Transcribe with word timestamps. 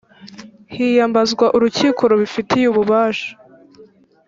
hiyambazwa 0.73 1.45
urukiko 1.55 2.01
rubifitiye 2.11 2.65
ububasha 2.69 3.29